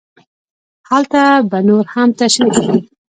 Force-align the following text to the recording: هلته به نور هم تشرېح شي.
هلته 0.89 1.21
به 1.49 1.59
نور 1.67 1.85
هم 1.93 2.09
تشرېح 2.19 2.53
شي. 2.63 2.75